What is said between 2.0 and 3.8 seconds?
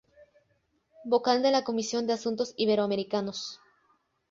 de asuntos iberoamericanos.